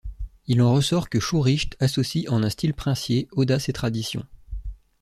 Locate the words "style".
2.49-2.73